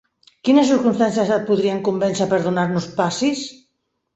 Quines 0.47 0.69
circumstàncies 0.71 1.29
et 1.35 1.45
podrien 1.49 1.83
convèncer 1.91 2.29
per 2.33 2.41
donar-nos 2.47 2.89
passis? 2.99 3.45